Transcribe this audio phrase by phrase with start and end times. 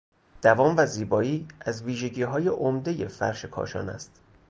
[0.41, 4.21] دوام و زیبایی از ویژگیهای عمدهی فرش کاشان است.